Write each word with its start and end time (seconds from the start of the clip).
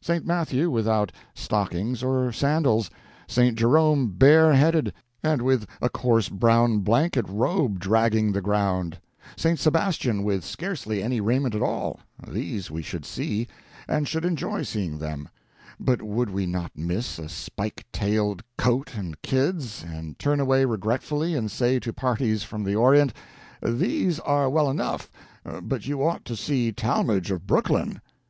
St. 0.00 0.24
Matthew 0.24 0.70
without 0.70 1.12
stockings 1.34 2.02
or 2.02 2.32
sandals; 2.32 2.88
St. 3.28 3.54
Jerome 3.54 4.12
bare 4.12 4.54
headed, 4.54 4.94
and 5.22 5.42
with 5.42 5.66
a 5.82 5.90
coarse 5.90 6.30
brown 6.30 6.78
blanket 6.78 7.26
robe 7.28 7.80
dragging 7.80 8.32
the 8.32 8.40
ground; 8.40 8.98
St. 9.36 9.58
Sebastian 9.58 10.22
with 10.22 10.42
scarcely 10.42 11.02
any 11.02 11.20
raiment 11.20 11.54
at 11.54 11.60
all 11.60 12.00
these 12.26 12.70
we 12.70 12.80
should 12.80 13.04
see, 13.04 13.46
and 13.86 14.08
should 14.08 14.24
enjoy 14.24 14.62
seeing 14.62 14.96
them; 14.96 15.28
but 15.78 16.00
would 16.00 16.30
we 16.30 16.46
not 16.46 16.70
miss 16.74 17.18
a 17.18 17.28
spike 17.28 17.84
tailed 17.92 18.42
coat 18.56 18.94
and 18.96 19.20
kids, 19.20 19.84
and 19.86 20.18
turn 20.18 20.40
away 20.40 20.64
regretfully, 20.64 21.34
and 21.34 21.50
say 21.50 21.78
to 21.80 21.92
parties 21.92 22.42
from 22.42 22.64
the 22.64 22.74
Orient: 22.74 23.12
"These 23.62 24.18
are 24.20 24.48
well 24.48 24.70
enough, 24.70 25.10
but 25.62 25.86
you 25.86 26.02
ought 26.02 26.24
to 26.24 26.36
see 26.36 26.72
Talmage 26.72 27.30
of 27.30 27.46
Brooklyn." 27.46 28.00